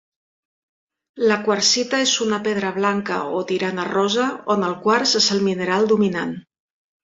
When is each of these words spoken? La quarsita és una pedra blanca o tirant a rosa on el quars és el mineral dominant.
La 1.31 1.37
quarsita 1.47 1.99
és 2.07 2.15
una 2.25 2.41
pedra 2.49 2.73
blanca 2.79 3.21
o 3.43 3.43
tirant 3.53 3.85
a 3.87 3.87
rosa 3.93 4.27
on 4.57 4.69
el 4.73 4.77
quars 4.89 5.17
és 5.23 5.33
el 5.37 5.47
mineral 5.53 5.91
dominant. 5.97 6.37